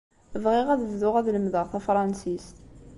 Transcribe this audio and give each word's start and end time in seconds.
Bɣiɣ 0.43 0.67
ad 0.71 0.81
bduɣ 0.89 1.13
ad 1.17 1.27
lemdeɣ 1.35 1.65
tafṛansist. 1.67 2.55